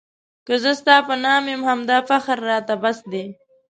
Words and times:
که 0.45 0.53
زه 0.63 0.71
ستا 0.79 0.95
په 1.07 1.15
نام 1.25 1.43
یم 1.53 1.61
همدا 1.69 1.97
فخر 2.09 2.37
راته 2.49 2.73
بس 2.83 2.99
دی. 3.11 3.25